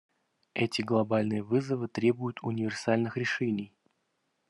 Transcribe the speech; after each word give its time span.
Эти 0.55 0.81
глобальные 0.81 1.43
вызовы 1.43 1.87
требуют 1.87 2.41
универсальных 2.41 3.17
решений. 3.17 3.71